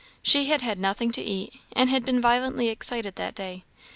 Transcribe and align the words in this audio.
She 0.23 0.45
had 0.45 0.61
had 0.61 0.79
nothing 0.79 1.11
to 1.11 1.21
eat, 1.21 1.61
and 1.73 1.87
had 1.91 2.03
been 2.03 2.19
violently 2.19 2.69
excited 2.69 3.17
that 3.17 3.35
day. 3.35 3.63